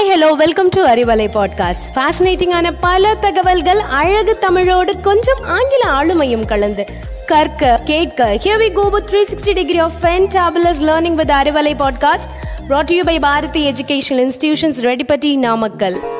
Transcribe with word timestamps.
Hi 0.00 0.12
hello 0.12 0.30
welcome 0.30 0.68
to 0.68 0.86
Arivalai 0.86 1.24
podcast 1.34 1.82
ஃபேசினேட்டிங்கான 1.94 2.72
பல 2.80 3.14
தகவல்கள் 3.14 3.78
அழகு 3.78 4.38
தமிழோடு 4.38 5.00
கொஞ்சம் 5.00 5.38
ஆங்கில 5.44 5.90
ஆளுமையும் 5.90 6.44
கலந்து. 6.44 6.86
கற்க 7.26 7.80
கேட்க 7.84 8.38
here 8.44 8.60
we 8.60 8.72
go 8.72 8.88
with 8.88 9.10
360 9.14 9.54
degree 9.54 9.78
of 9.78 9.92
fantabulous 10.02 10.80
learning 10.80 11.14
with 11.14 11.30
Arivalai 11.30 11.74
podcast 11.74 12.28
brought 12.68 12.84
to 12.84 12.94
you 12.94 13.04
by 13.04 13.20
Bharathi 13.20 13.72
educational 13.72 14.30
institutions 14.30 14.80
Reddipatti 14.80 15.36
Namakkal 15.36 16.19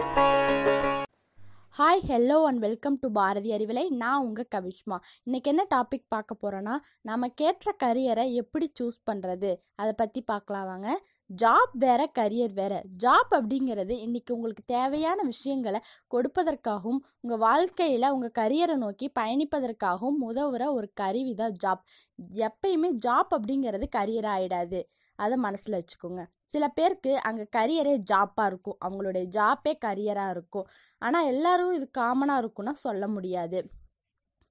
hi 1.81 2.03
hello 2.09 2.43
and 2.43 2.59
welcome 2.59 2.97
to 3.01 3.11
Bharathi 3.11 3.51
Arivalai. 3.51 3.91
நான் 3.91 4.25
உங்கள் 4.25 4.49
கவிஷ்மா. 4.55 4.97
இன்றைக்கி 5.31 5.43
என்ன 5.43 5.67
டாபிக் 5.75 6.05
பார்க்க 6.09 6.37
போகிறோன்னா 6.43 6.75
நமக்கேற்ற 7.09 7.71
கரியரை 7.85 8.33
எப்படி 8.33 8.73
சூஸ் 8.81 8.99
பண்ணுறது 9.11 9.57
அதை 9.75 9.93
பற்றி 9.93 10.23
பார்க்கலாம் 10.23 10.67
வாங்க. 10.67 11.01
ஜாப் 11.43 11.73
வேறு 11.73 12.11
கரியர் 12.19 12.53
வேறு. 12.55 12.83
ஜாப் 13.03 13.31
அப்படிங்கிறது 13.31 13.95
இன்றைக்கி 14.05 14.31
உங்களுக்கு 14.31 14.63
தேவையான 14.67 15.23
விஷயங்களை 15.23 15.81
கொடுப்பதற்காகவும் 16.15 17.01
உங்கள் 17.21 17.39
வாழ்க்கையில் 17.39 18.09
உங்கள் 18.11 18.37
கரியரை 18.39 18.77
நோக்கி 18.77 19.13
பயணிப்பதற்காகவும் 19.21 20.21
உதவுகிற 20.29 20.73
ஒரு 20.73 20.91
கருவி 20.95 21.35
தான் 21.35 21.57
ஜாப் 21.65 21.83
எப்பயுமே 22.29 22.91
ஜாப் 23.07 23.31
அப்படிங்கிறது 23.37 23.85
கரியர் 23.97 24.29
ஆகிடாது 24.37 24.83
அதை 25.15 25.37
மனசில் 25.37 25.81
வச்சுக்கோங்க. 25.81 26.27
சில 26.45 26.69
பேருக்கு 26.69 27.21
அங்கே 27.21 27.49
கரியரே 27.57 28.05
ஜாப்பாக 28.13 28.47
இருக்கும். 28.47 28.79
அவங்களுடைய 28.85 29.25
ஜாப்பே 29.37 29.73
கரியராக 29.85 30.31
இருக்கும். 30.31 30.67
ஆனால் 30.99 31.27
எல்லோரும் 31.27 31.73
இது 31.73 31.91
காமனாக 31.99 32.43
இருக்கும்னா 32.43 32.73
சொல்ல 32.73 33.09
முடியாது. 33.09 33.71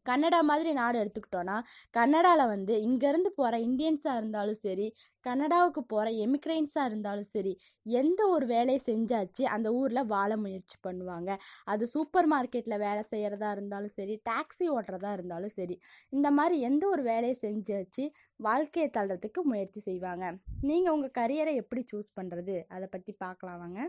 கன்னடா 0.05 0.39
மாதிரி 0.49 0.71
நாடு 0.73 0.97
எடுத்துக்கிட்டோன்னா 1.01 1.57
கன்னடாவில் 1.93 2.51
வந்து 2.53 2.73
இங்கேருந்து 2.87 3.31
போகிற 3.39 3.55
இந்தியன்ஸாக 3.67 4.19
இருந்தாலும் 4.19 4.59
சரி 4.65 4.87
கன்னடாவுக்கு 5.25 5.81
போகிற 5.93 6.07
எமிக்ரைன்ஸாக 6.25 6.89
இருந்தாலும் 6.89 7.29
சரி 7.33 7.53
எந்த 7.85 8.21
ஒரு 8.35 8.45
வேலையை 8.53 8.79
செஞ்சாச்சு 8.89 9.43
அந்த 9.55 9.67
ஊரில் 9.79 10.09
வாழ 10.13 10.31
முயற்சி 10.43 10.77
பண்ணுவாங்க. 10.87 11.29
அது 11.65 11.83
சூப்பர் 11.95 12.29
மார்க்கெட்டில் 12.33 12.81
வேலை 12.85 13.03
செய்கிறதா 13.13 13.49
இருந்தாலும் 13.57 13.95
சரி 13.97 14.15
டாக்ஸி 14.29 14.67
ஓட்டுறதா 14.75 15.11
இருந்தாலும் 15.17 15.55
சரி 15.59 15.77
இந்த 16.13 16.27
மாதிரி 16.31 16.57
எந்த 16.69 16.83
ஒரு 16.93 17.03
வேலையை 17.11 17.37
செஞ்சாச்சு 17.45 18.05
வாழ்க்கையை 18.39 18.89
தள்ளுறதுக்கு 18.97 19.41
முயற்சி 19.43 19.81
செய்வாங்க. 19.89 20.25
நீங்கள் 20.69 20.93
உங்கள் 20.95 21.17
கரியரை 21.19 21.55
எப்படி 21.63 21.83
சூஸ் 21.91 22.09
பண்ணுறது 22.19 22.57
அதை 22.75 22.87
பற்றி 22.95 23.13
பார்க்கலாம் 23.25 23.61
வாங்க. 23.63 23.81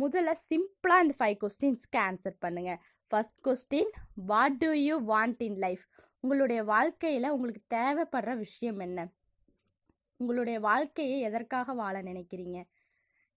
முதல்ல 0.00 0.32
சிம்பிளாக 0.48 1.02
இந்த 1.02 1.14
ஃபைவ் 1.18 1.36
கொஸ்டின்ஸ்க்கு 1.42 1.98
ஆன்சர் 1.98 2.36
பண்ணுங்கள் 2.44 2.78
first 3.10 3.38
question 3.44 3.92
what 4.14 4.56
do 4.56 4.70
you 4.70 5.00
want 5.08 5.42
in 5.42 5.56
life 5.56 5.84
உங்களுடைய 6.20 6.64
வாழ்க்கையில் 6.64 7.28
உங்களுக்கு 7.28 7.62
தேவைப்படுற 7.74 8.36
விஷயம் 8.36 8.78
என்ன? 8.78 9.08
உங்களுடைய 10.16 10.60
வாழ்க்கையை 10.60 11.20
எதற்காக 11.20 11.72
வாழ 11.72 12.02
நினைக்கிறீங்க? 12.02 12.64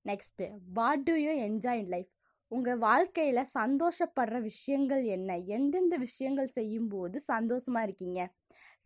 Next 0.06 0.50
what 0.74 1.04
do 1.04 1.14
you 1.14 1.32
enjoy 1.32 1.80
in 1.80 1.88
life 1.88 2.12
உங்கள் 2.52 2.80
வாழ்க்கையில் 2.88 3.50
சந்தோஷப்படுற 3.58 4.38
விஷயங்கள் 4.42 5.03
என்ன? 5.16 5.31
எந்தெந்த 5.55 5.95
விஷயங்கள் 6.05 6.55
செய்யும்போது 6.58 7.17
சந்தோஷமாக 7.31 7.88
இருக்கீங்க? 7.88 8.22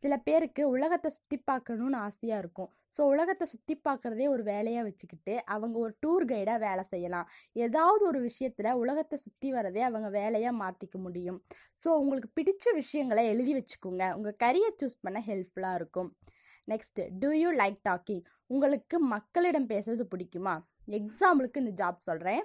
சில 0.02 0.14
பேருக்கு 0.25 0.64
உலகத்தை 0.75 1.09
சுற்றி 1.16 1.38
பார்க்கணுன்னு 1.50 1.97
ஆசையாக 2.08 2.41
இருக்கும். 2.44 2.69
ஸோ 2.95 3.02
உலகத்தை 3.14 3.45
சுற்றி 3.53 3.75
பார்க்குறதே 3.88 4.25
ஒரு 4.34 4.44
வேலையாக 4.52 4.86
வச்சுக்கிட்டு 4.88 5.34
அவங்க 5.56 5.75
ஒரு 5.86 5.94
டூர் 6.03 6.25
கைடாக 6.31 6.59
வேலை 6.66 6.84
செய்யலாம். 6.91 7.30
ஏதாவது 7.66 8.03
ஒரு 8.11 8.19
விஷயத்தில் 8.28 8.69
உலகத்தை 8.81 9.17
சுற்றி 9.25 9.52
வரதே 9.58 9.84
அவங்க 9.89 10.09
வேலையாக 10.19 10.59
மாற்றிக்க 10.64 10.97
முடியும். 11.06 11.39
ஸோ 11.84 11.91
உங்களுக்கு 12.02 12.31
பிடிச்ச 12.39 12.73
விஷயங்களை 12.81 13.23
எழுதி 13.34 13.56
வச்சுக்கோங்க. 13.59 14.03
உங்கள் 14.17 14.38
கரியர் 14.45 14.80
சூஸ் 14.81 15.03
பண்ண 15.06 15.22
ஹெல்ப்ஃபுல்லாக 15.30 15.80
இருக்கும். 15.81 16.11
Next 16.72 17.08
do 17.22 17.31
you 17.44 17.50
like 17.64 17.80
talking 17.89 18.23
உங்களுக்கு 18.50 18.97
மக்களிடம் 19.16 19.72
பேசுறது 19.73 20.06
பிடிக்குமா? 20.14 20.56
எக்ஸாம்பிளுக்கு 21.00 21.61
இந்த 21.64 21.73
ஜாப் 21.81 22.08
சொல்கிறேன் 22.09 22.44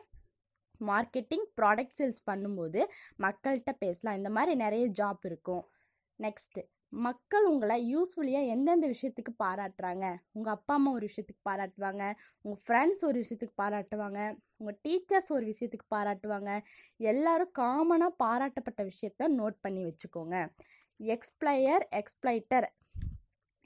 மார்க்கெட்டிங் 0.87 1.47
ப்ராடக்ட் 1.61 1.97
சேல்ஸ் 1.99 2.23
பண்ணும்போது 2.31 2.85
மக்கள்கிட்ட 3.19 3.73
பேசலாம். 3.79 4.17
இந்த 4.17 4.31
மாதிரி 4.31 4.55
நிறைய 4.55 4.87
ஜாப் 4.89 5.23
இருக்கும். 5.23 5.65
நெக்ஸ்ட்டு 6.19 6.63
மக்கள் 6.89 7.45
உங்களை 7.45 7.97
யூஸ்ஃபுல்லியாக 7.97 8.47
எந்தெந்த 8.47 8.89
விஷயத்துக்கு 8.89 9.33
பாராட்டுறாங்க? 9.45 10.17
உங்கள் 10.33 10.53
அப்பா 10.53 10.75
அம்மா 10.75 10.91
ஒரு 10.91 11.09
விஷயத்துக்கு 11.09 11.49
பாராட்டுவாங்க. 11.49 12.15
உங்கள் 12.41 12.63
ஃப்ரெண்ட்ஸ் 12.67 13.05
ஒரு 13.05 13.25
விஷயத்துக்கு 13.25 13.61
பாராட்டுவாங்க. 13.63 14.37
உங்கள் 14.57 14.79
டீச்சர்ஸ் 14.89 15.29
ஒரு 15.29 15.55
விஷயத்துக்கு 15.55 15.87
பாராட்டுவாங்க. 15.95 16.63
எல்லோரும் 16.97 17.53
காமனாக 17.59 18.15
பாராட்டப்பட்ட 18.25 18.91
விஷயத்த 18.91 19.29
நோட் 19.29 19.57
பண்ணி 19.61 19.85
வச்சுக்கோங்க. 19.85 20.49
எக்ஸ்ப்ளையர் 21.01 21.85
எக்ஸ்ப்ளைட்டர் 21.91 22.67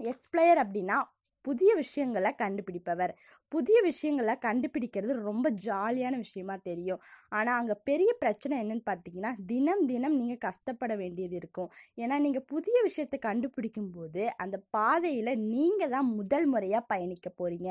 எக்ஸ்ப்ளையர் 0.00 0.60
அப்படின்னா 0.64 1.02
புதிய 1.44 1.70
விஷயங்களை 1.74 2.30
கண்டுபிடிப்பவர். 2.42 3.12
புதிய 3.52 3.78
விஷயங்களை 3.88 4.34
கண்டுபிடிக்கிறது 4.46 5.14
ரொம்ப 5.28 5.46
ஜாலியான 5.66 6.14
விஷயமா 6.16 6.56
தெரியும். 6.68 7.00
ஆனால் 7.32 7.58
அங்கே 7.60 7.76
பெரிய 7.90 8.10
பிரச்சனை 8.22 8.56
என்னன்னு 8.62 8.84
பார்த்தீங்கன்னா 8.90 9.32
தினம் 9.52 9.84
தினம் 9.86 10.18
நீங்கள் 10.20 10.42
கஷ்டப்பட 10.48 10.94
வேண்டியது 11.02 11.36
இருக்கும். 11.42 11.70
ஏன்னா 12.02 12.18
நீங்கள் 12.26 12.48
புதிய 12.54 12.76
விஷயத்தை 12.82 13.20
கண்டுபிடிக்கும் 13.28 13.92
போது 13.96 14.24
அந்த 14.44 14.58
பாதையில் 14.78 15.32
நீங்கள் 15.48 15.94
தான் 15.96 16.10
முதல் 16.18 16.46
முறையாக 16.46 16.88
பயணிக்க 16.92 17.28
போகிறீங்க 17.40 17.70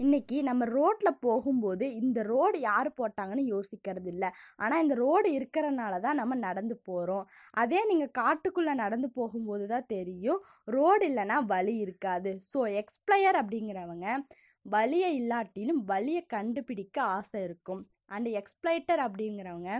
இன்றைக்கி 0.00 0.36
நம்ம 0.42 0.66
ரோட்டில் 0.76 1.18
போகும்போது 1.24 1.86
இந்த 1.98 2.20
ரோடு 2.30 2.58
யார் 2.60 2.88
போட்டாங்கன்னு 2.98 3.42
யோசிக்கிறது 3.50 4.08
இல்லை 4.12 4.28
ஆனால் 4.62 4.82
இந்த 4.84 4.94
ரோடு 5.00 5.28
இருக்கிறனால 5.38 5.94
தான் 6.04 6.18
நம்ம 6.20 6.36
நடந்து 6.44 6.76
போகிறோம் 6.88 7.26
அதே 7.62 7.80
நீங்கள் 7.90 8.14
காட்டுக்குள்ளே 8.20 8.74
நடந்து 8.82 9.08
போகும்போது 9.18 9.64
தான் 9.74 9.88
தெரியும் 9.92 10.40
ரோடு 10.76 11.04
இல்லைன்னா 11.10 11.36
வழி 11.52 11.74
இருக்காது. 11.84 12.32
ஸோ 12.50 12.60
எக்ஸ்பிளையர் 12.80 13.38
அப்படிங்கிறவங்க 13.42 14.06
வழியை 14.66 15.10
இல்லாட்டிலும் 15.20 15.82
வழியை 15.92 16.22
கண்டுபிடிக்க 16.36 16.96
ஆசை 17.18 17.42
இருக்கும். 17.48 17.82
அண்ட் 18.14 18.30
எக்ஸ்பிளைட்டர் 18.40 19.02
அப்படிங்கிறவங்க 19.06 19.70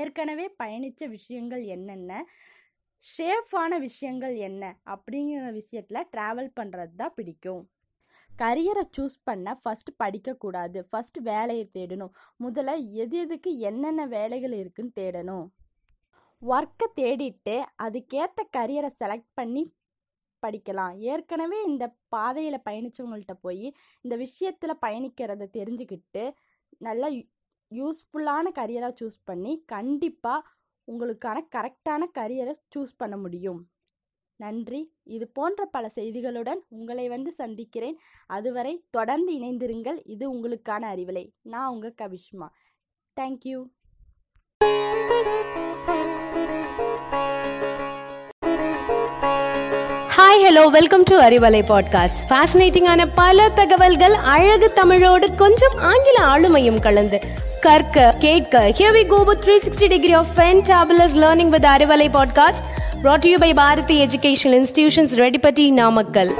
ஏற்கனவே 0.00 0.48
பயணித்த 0.62 1.04
விஷயங்கள் 1.18 1.64
என்னென்ன 1.76 2.12
ஷேஃபான 3.04 3.72
விஷயங்கள் 3.88 4.36
என்ன 4.48 4.62
அப்படிங்கிற 4.94 5.48
விஷயத்தில் 5.60 6.08
ட்ராவல் 6.14 6.56
பண்ணுறது 6.60 6.94
தான் 7.02 7.16
பிடிக்கும். 7.18 7.64
கரியரை 8.42 8.84
சூஸ் 8.96 9.16
பண்ண 9.24 9.60
ஃபஸ்ட்டு 9.64 9.92
படிக்கக்கூடாது. 10.04 10.78
ஃபஸ்ட்டு 10.90 11.20
வேலையை 11.20 11.70
தேடணும். 11.72 12.12
முதல்ல 12.44 12.90
எது 12.90 13.18
எதுக்கு 13.18 13.58
என்னென்ன 13.58 14.06
வேலைகள் 14.06 14.52
இருக்குன்னு 14.52 14.96
தேடணும். 15.00 15.46
ஒர்க்கை 16.42 16.86
தேடிட்டு 16.96 17.62
அதுக்கேற்ற 17.82 18.42
கரியரை 18.56 18.90
செலக்ட் 19.04 19.32
பண்ணி 19.34 19.74
படிக்கலாம். 20.46 20.98
ஏற்கனவே 20.98 21.62
இந்த 21.64 21.84
பாதையில் 22.08 22.64
பயணித்தவங்கள்ட்ட 22.64 23.34
போய் 23.40 23.74
இந்த 24.00 24.16
விஷயத்தில் 24.16 24.82
பயணிக்கிறத 24.86 25.48
தெரிஞ்சுக்கிட்டு 25.58 26.24
நல்லா 26.78 27.08
யூஸ்ஃபுல்லான 27.70 28.46
கரியராக 28.58 28.94
சூஸ் 29.00 29.18
பண்ணி 29.24 29.62
கண்டிப்பாக 29.66 30.48
உங்களுக்கான 30.88 31.38
கரெக்டான 31.56 32.02
கரியரை 32.18 32.54
சூஸ் 32.74 32.92
பண்ண 32.96 33.16
முடியும். 33.16 33.60
நன்றி. 34.36 34.92
இது 35.04 35.28
போன்ற 35.28 35.64
பல 35.64 35.90
செய்திகளுடன் 35.94 36.60
உங்களை 36.68 37.08
வந்து 37.08 37.32
சந்திக்கிறேன். 37.32 37.98
அதுவரை 38.26 38.84
தொடர்ந்து 38.90 39.32
இணைந்திருங்கள். 39.32 40.00
இது 40.04 40.34
உங்களுக்கான 40.34 40.84
அறிவிலை. 40.94 41.30
நான் 41.42 41.68
உங்கள் 41.68 41.94
Kavishma 42.02 42.48
thank you 43.20 43.62
hi 50.16 50.44
hello 50.44 50.70
welcome 50.70 51.02
to 51.02 51.20
Arivalai 51.20 51.62
podcast 51.62 52.20
ஃபேசினேட்டிங்கான 52.28 53.08
பல 53.14 53.48
தகவல்கள் 53.50 54.12
அழகு 54.12 54.72
தமிழோடு 54.72 55.34
கொஞ்சம் 55.34 55.76
ஆங்கில 55.76 56.18
ஆளுமையும் 56.24 56.80
கலந்து 56.80 57.20
கற்க 57.60 58.14
கேட்க 58.18 58.68
here 58.78 58.96
we 58.96 59.06
go 59.06 59.22
with 59.22 59.44
360 59.48 59.88
degree 59.88 60.12
of 60.12 60.26
fantabulous 60.36 61.16
learning 61.22 61.48
with 61.48 61.64
Arivalai 61.64 62.08
podcast 62.16 62.85
brought 63.06 63.22
to 63.22 63.30
you 63.30 63.40
by 63.42 63.48
Bharathi 63.54 63.96
educational 64.04 64.56
institutions 64.60 65.12
Reddipatti 65.14 65.72
Namakkal 65.72 66.30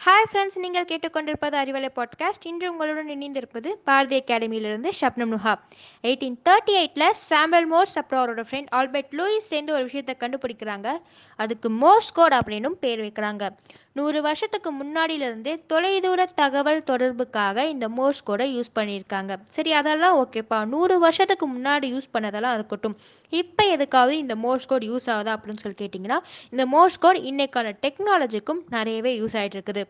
hi 0.00 0.26
friends 0.30 0.58
நீங்கள் 0.58 0.84
கேட்டுக்கொண்டிருப்பது 0.84 1.56
அறிவலை 1.62 1.90
பாட்காஸ்ட் 1.96 2.46
இன்று 2.46 2.70
உங்களுடன் 2.70 3.08
இணைந்திருப்பது 3.08 3.68
பாரதி 3.84 4.22
அகாடமியிலிருந்து 4.22 4.92
ஷப்னம் 5.00 5.32
நுஹா 5.34 5.54
எயிட்டீன் 6.02 6.36
தேர்ட்டி 6.48 6.74
எயிட்டில் 6.80 7.06
சாம்பல் 7.12 7.66
மோர்ஸ் 7.66 7.98
அப்புறம் 7.98 8.22
அவரோட 8.24 8.44
ஃப்ரெண்ட் 8.50 8.66
ஆல்பர்ட் 8.70 9.14
லூயிஸ் 9.18 9.50
சேர்ந்து 9.52 9.72
ஒரு 9.72 9.82
விஷயத்தை 9.82 10.16
கண்டுபிடிக்கிறாங்க. 10.20 10.98
அதுக்கு 11.36 11.70
மோர்ஸ் 11.70 12.12
கோட் 12.12 12.32
அப்படின்னும் 12.32 12.78
பேர் 12.84 13.00
வைக்கிறாங்க. 13.00 13.50
நூறு 13.98 14.18
வருஷத்துக்கு 14.26 14.70
முன்னாடியிலிருந்தே 14.78 15.52
தொலைதூர 15.72 16.20
தகவல் 16.40 16.80
தொடர்புக்காக 16.90 17.64
இந்த 17.74 17.86
மோர்ஸ் 17.98 18.22
கோடை 18.28 18.46
யூஸ் 18.56 18.70
பண்ணியிருக்காங்க. 18.78 19.32
சரி 19.56 19.72
அதெல்லாம் 19.80 20.16
ஓகேப்பா. 20.22 20.58
நூறு 20.72 20.96
வருஷத்துக்கு 21.04 21.46
முன்னாடி 21.56 21.86
யூஸ் 21.94 22.08
பண்ணதெல்லாம் 22.14 22.56
இருக்கட்டும். 22.58 22.96
இப்போ 23.32 23.64
எதுக்காவது 23.76 24.16
இந்த 24.24 24.36
மோர்ஸ் 24.44 24.66
கோட் 24.70 24.88
யூஸ் 24.90 25.06
ஆகுதா 25.14 25.34
அப்படின்னு 25.36 25.62
சொல்லி 25.64 25.78
கேட்டிங்கன்னா 25.82 26.18
இந்த 26.54 26.64
மோர்ஸ் 26.74 26.98
கோட் 27.04 27.20
இன்றைக்கான 27.30 27.72
டெக்னாலஜிக்கும் 27.84 28.60
நிறையவே 28.76 29.12
யூஸ் 29.20 29.36
ஆகிட்டு 29.42 29.58
இருக்குது 29.58 29.84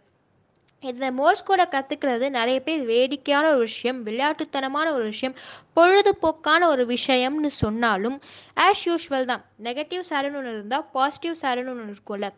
இந்த 0.82 1.06
மோர்ஸ் 1.18 1.46
கோடை 1.48 1.64
கற்றுக்கிறது 1.74 2.26
நிறைய 2.36 2.58
பேர் 2.66 2.82
வேடிக்கையான 2.90 3.44
ஒரு 3.52 3.62
விஷயம் 3.68 3.98
விளையாட்டுத்தனமான 4.08 4.86
ஒரு 4.96 5.04
விஷயம் 5.12 5.34
பொழுதுபோக்கான 5.76 6.62
ஒரு 6.72 6.84
விஷயம்னு 6.92 7.50
சொன்னாலும் 7.62 8.18
ஆஸ் 8.66 8.84
யூஷுவல் 8.90 9.28
தான். 9.32 9.42
நெகட்டிவ் 9.66 10.04
சாருன்னு 10.10 10.40
ஒன்று 10.40 10.54
இருந்தால் 10.56 10.86
பாசிட்டிவ் 10.96 11.42
சாருன்னு 11.42 11.72
ஒன்று 11.74 11.94
இருக்கும்ல. 11.94 12.28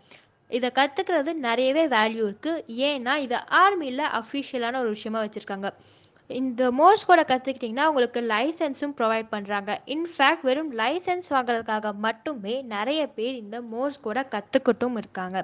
இதை 0.50 0.68
கற்றுக்கிறது 0.78 1.32
நிறையவே 1.46 1.84
வேல்யூ 1.96 2.24
இருக்குது 2.28 2.64
ஏன்னா 2.88 3.14
இதை 3.26 3.38
ஆர்மியில் 3.62 4.04
அஃபிஷியலான 4.20 4.78
ஒரு 4.82 4.90
விஷயமா 4.96 5.20
வச்சுருக்காங்க. 5.24 5.70
இந்த 6.30 6.62
மோர்ஸ் 6.78 7.04
கோடை 7.08 7.22
கற்றுக்கிட்டிங்கன்னா 7.28 7.84
உங்களுக்கு 7.90 8.20
லைசன்ஸும் 8.32 8.94
ப்ரொவைட் 8.98 9.28
பண்ணுறாங்க 9.34 9.70
இன்ஃபேக்ட் 9.94 10.44
வெறும் 10.48 10.72
லைசன்ஸ் 10.80 11.28
வாங்குறதுக்காக 11.34 11.92
மட்டுமே 12.06 12.54
நிறைய 12.74 13.02
பேர் 13.18 13.36
இந்த 13.42 13.58
மோர்ஸ் 13.72 14.02
கோடை 14.06 14.24
கற்றுக்கிட்டும் 14.34 14.98
இருக்காங்க. 15.02 15.38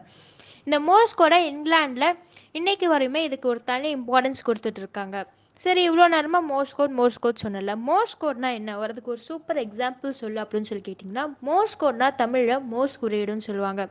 இந்த 0.67 0.79
மோர்ஸ் 0.89 1.17
கோடை 1.21 1.39
இங்கிலாண்டில் 1.53 2.11
இன்றைக்கு 2.59 2.89
வரையுமே 2.95 3.23
இதுக்கு 3.29 3.49
ஒரு 3.53 3.63
தனி 3.71 3.89
இம்பார்ட்டன்ஸ் 3.99 4.47
கொடுத்துட்டு 4.49 4.83
இருக்காங்க. 4.85 5.17
சரி 5.65 5.83
இவ்வளோ 5.89 6.07
நேரமாக 6.15 6.49
மோர்ஸ் 6.51 6.77
கோட் 6.79 6.95
மோர்ஸ் 6.99 7.19
கோட் 7.25 7.43
சொன்னல 7.43 7.75
மோர்ஸ் 7.89 8.15
கோட்னா 8.23 8.49
என்ன? 8.59 8.71
வரதுக்கு 8.83 9.13
ஒரு 9.15 9.23
சூப்பர் 9.29 9.61
எக்ஸாம்பிள் 9.65 10.19
சொல்லு 10.23 10.39
அப்படின்னு 10.45 10.69
சொல்லி 10.71 10.85
கேட்டிங்கன்னா 10.89 11.25
மோர்ஸ் 11.49 11.77
கோட்னா 11.83 12.09
தமிழில் 12.23 12.65
மோர்ஸ் 12.73 13.01
குறியீடுன்னு 13.03 13.47
சொல்லுவாங்க. 13.49 13.85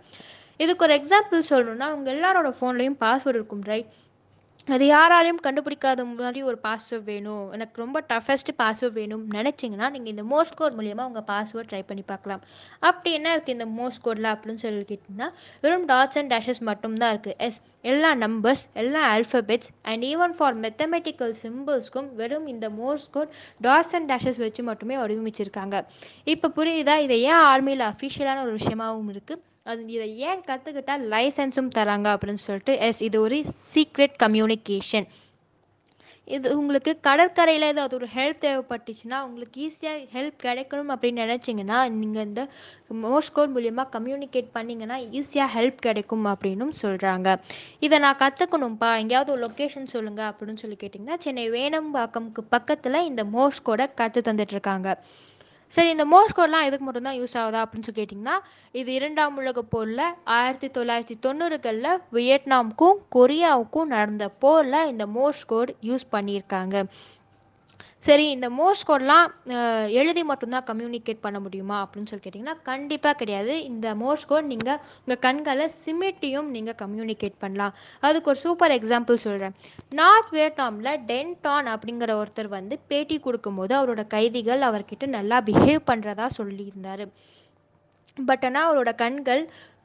இதுக்கு 0.59 0.85
ஒரு 0.87 0.95
எக்ஸாம்பிள் 0.99 1.49
சொல்லணும்னா 1.51 1.89
அவங்க 1.91 2.09
எல்லாரோட 2.17 2.51
ஃபோன்லேயும் 2.59 3.01
பாஸ்வேர்டு 3.03 3.39
இருக்கும் 3.41 3.67
ரைட் 3.73 3.91
அது 4.73 4.85
யாராலையும் 4.91 5.41
கண்டுபிடிக்காத 5.45 6.01
மாதிரி 6.09 6.41
ஒரு 6.49 6.57
பாஸ்வேர்ட் 6.65 7.07
வேணும். 7.09 7.47
எனக்கு 7.55 7.81
ரொம்ப 7.81 7.97
டஃபஸ்ட் 8.11 8.51
பாஸ்வேர்ட் 8.61 8.95
வேணும் 8.99 9.23
நினச்சிங்கன்னா 9.37 9.87
நீங்கள் 9.95 10.11
இந்த 10.13 10.23
மோர்ஸ் 10.29 10.53
கோட் 10.59 10.77
மூலியமாக 10.77 11.09
உங்கள் 11.09 11.25
பாஸ்வேர்ட் 11.31 11.69
ட்ரை 11.71 11.81
பண்ணி 11.89 12.03
பார்க்கலாம். 12.11 12.41
அப்படி 12.89 13.11
என்ன 13.17 13.33
இருக்குது 13.35 13.55
இந்த 13.57 13.67
மோஸ் 13.79 13.99
கோடில் 14.05 14.29
அப்படின்னு 14.33 14.63
சொல்லி 14.63 14.85
கேட்டிங்கன்னா 14.91 15.29
வெறும் 15.65 15.85
டாட்ஸ் 15.91 16.19
அண்ட் 16.21 16.31
டேஷஸ் 16.35 16.63
மட்டும்தான் 16.69 17.13
இருக்குது 17.15 17.37
எஸ் 17.47 17.59
எல்லா 17.91 18.11
நம்பர்ஸ் 18.25 18.65
எல்லா 18.83 19.01
alphabets 19.15 19.71
and 19.91 20.05
even 20.13 20.35
for 20.39 20.57
mathematical 20.65 21.33
சிம்பிள்ஸ்க்கும் 21.45 22.11
வெறும் 22.21 22.49
இந்த 22.55 22.69
Morse 22.81 23.07
code 23.15 23.33
dots 23.67 23.95
and 23.99 24.11
dashes 24.13 24.43
வச்சு 24.47 24.63
மட்டுமே 24.69 24.97
வடிவமைச்சிருக்காங்க. 25.03 25.79
இப்போ 26.35 26.49
புரியுதா? 26.59 26.95
இதை 27.07 27.17
ஏன் 27.31 27.43
ஆர்மியில் 27.53 27.89
அஃபிஷியலான 27.93 28.45
ஒரு 28.47 28.53
விஷயமாகவும் 28.61 29.11
இருக்குது 29.15 29.51
அது 29.65 29.81
இதை 29.89 30.07
ஏன் 30.21 30.41
கற்றுக்கிட்டால் 30.47 31.03
லைசன்ஸும் 31.11 31.75
தராங்க 31.75 32.07
அப்படின்னு 32.13 32.41
சொல்லிட்டு 32.41 32.73
எஸ் 32.83 33.03
இது 33.03 33.17
ஒரு 33.21 33.37
சீக்ரெட் 33.69 34.15
கம்யூனிகேஷன் 34.23 35.05
இது 36.27 36.49
உங்களுக்கு 36.57 36.91
கடற்கரையில் 37.07 37.65
ஏதாவது 37.69 37.95
ஒரு 37.97 38.07
ஹெல்ப் 38.13 38.43
தேவைப்பட்டுச்சுன்னா 38.43 39.17
உங்களுக்கு 39.25 39.57
ஈஸியாக 39.65 40.03
ஹெல்ப் 40.13 40.37
கிடைக்கணும் 40.43 40.91
அப்படின்னு 40.93 41.23
நினச்சிங்கன்னா 41.23 41.79
நீங்கள் 41.93 42.25
இந்த 42.25 42.43
மோர்ஸ் 43.01 43.31
கோட் 43.31 43.53
மூலியமாக 43.55 43.91
கம்யூனிகேட் 43.95 44.49
பண்ணிங்கன்னா 44.55 44.97
ஈஸியாக 45.19 45.53
ஹெல்ப் 45.55 45.79
கிடைக்கும் 45.81 46.27
அப்படின்னும் 46.31 46.73
சொல்கிறாங்க 46.81 47.31
இதை 47.79 47.99
நான் 47.99 48.21
கற்றுக்கணும்ப்பா 48.21 48.91
எங்கேயாவது 49.01 49.33
ஒரு 49.35 49.43
லொக்கேஷன் 49.43 49.91
சொல்லுங்கள் 49.93 50.29
அப்படின்னு 50.29 50.63
சொல்லி 50.63 50.79
கேட்டிங்கன்னா 50.79 51.17
சென்னை 51.19 51.45
வேணம்பாக்கம்க்கு 51.53 52.43
பக்கத்தில் 52.49 53.05
இந்த 53.05 53.23
மோர்ஸ் 53.31 53.61
கோடை 53.61 53.87
கற்று 53.95 54.23
தந்துட்டுருக்காங்க 54.25 54.89
சரி 55.75 55.89
இந்த 55.89 56.05
மோர்ஸ் 56.05 56.35
கோட்லாம் 56.37 56.65
எதுக்கு 56.67 56.85
மட்டும்தான் 56.85 57.17
யூஸ் 57.19 57.35
ஆகுதா 57.41 57.61
அப்படின்னு 57.63 57.87
சொல்லி 57.87 58.01
கேட்டிங்கன்னா 58.01 58.35
இது 58.79 58.89
இரண்டாம் 58.93 59.37
உலக 59.37 59.61
போரில் 59.73 60.03
ஆயிரத்தி 60.35 60.67
தொள்ளாயிரத்தி 60.67 61.15
தொண்ணூறுகளில் 61.25 61.89
வியட்நாமுக்கும் 62.17 62.99
கொரியாவுக்கும் 63.15 63.91
நடந்த 63.95 64.27
போரில் 64.43 64.87
இந்த 64.91 65.05
மோர்ஸ் 65.07 65.43
கோட் 65.45 65.71
யூஸ் 65.89 66.05
பண்ணியிருக்காங்க. 66.11 66.75
சரி 68.05 68.25
இந்த 68.35 68.47
மோர்ஸ் 68.57 68.81
கோட்லாம் 68.87 69.27
எழுதி 69.99 70.21
மட்டும்தான் 70.29 70.65
கம்யூனிகேட் 70.69 71.21
பண்ண 71.25 71.37
முடியுமா? 71.43 71.77
அப்படின்னு 71.83 72.09
சொல்லி 72.11 72.23
கேட்டிங்கன்னா 72.25 72.55
கண்டிப்பாக 72.69 73.15
கிடையாது. 73.21 73.53
இந்த 73.69 73.87
மோர்ஸ் 74.01 74.25
கோட் 74.31 74.49
நீங்கள் 74.53 74.79
உங்கள் 75.03 75.21
கண்களை 75.25 75.65
சிமிட்டியும் 75.85 76.49
நீங்கள் 76.55 76.77
கம்யூனிகேட் 76.83 77.37
பண்ணலாம். 77.43 77.73
அதுக்கு 78.07 78.31
ஒரு 78.33 78.41
சூப்பர் 78.45 78.75
எக்ஸாம்பிள் 78.77 79.23
சொல்கிறேன் 79.25 79.55
நார்த் 80.01 80.33
வியட்நாமில் 80.37 80.91
டென்டான் 81.11 81.69
அப்படிங்கிற 81.75 82.11
ஒருத்தர் 82.23 82.51
வந்து 82.57 82.77
பேட்டி 82.91 83.19
கொடுக்கும்போது 83.27 83.75
அவரோட 83.79 84.05
கைதிகள் 84.15 84.67
அவர்கிட்ட 84.69 85.07
நல்லா 85.17 85.39
பிஹேவ் 85.49 85.81
பண்ணுறதா 85.91 86.27
சொல்லியிருந்தார். 86.39 87.05
பட் 88.29 88.45
ஆனால் 88.49 88.67
அவரோட 88.69 88.93
கண்கள் 89.05 89.43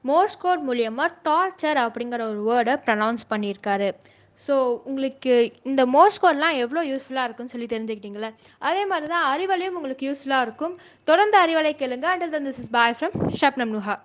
மோர்ஸ் 0.09 0.41
கோட் 0.43 0.67
மூலியமாக 0.69 1.11
டார்ச்சர் 1.29 1.79
அப்படிங்கிற 1.87 2.23
ஒரு 2.33 2.43
வேர்டை 2.51 2.77
ப்ரனவுன்ஸ் 2.87 3.25
பண்ணியிருக்காரு. 3.33 3.91
ஸோ 4.47 4.55
உங்களுக்கு 4.91 5.33
இந்த 5.71 5.83
மோர்ஸ் 5.95 6.21
கோட்லாம் 6.25 6.59
எவ்வளோ 6.65 6.83
யூஸ்ஃபுல்லாக 6.91 7.27
இருக்குன்னு 7.29 7.55
சொல்லி 7.55 7.69
தெரிஞ்சுக்கிட்டீங்களே 7.73 8.31
அதே 8.71 8.83
மாதிரி 8.93 9.09
தான் 9.15 9.27
அறிவலையும் 9.33 9.79
உங்களுக்கு 9.81 10.09
யூஸ்ஃபுல்லாக 10.11 10.47
இருக்கும். 10.47 10.77
தொடர்ந்து 11.11 11.39
அறிவலை 11.45 11.73
கேளுங்க. 11.83 12.07
Until 12.15 12.35
then 12.37 12.49
this 12.51 12.63
is 12.65 12.75
bye 12.79 12.97
from 13.01 13.17
Shabnam 13.43 13.75
Nuha 13.77 13.97